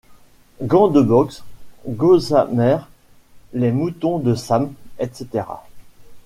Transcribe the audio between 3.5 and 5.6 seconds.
les moutons de Sam, etc.